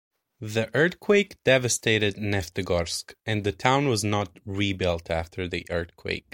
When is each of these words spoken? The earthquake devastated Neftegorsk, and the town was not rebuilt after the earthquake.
The 0.39 0.71
earthquake 0.75 1.37
devastated 1.43 2.15
Neftegorsk, 2.15 3.13
and 3.23 3.43
the 3.43 3.51
town 3.51 3.87
was 3.87 4.03
not 4.03 4.39
rebuilt 4.45 5.11
after 5.11 5.47
the 5.47 5.63
earthquake. 5.69 6.25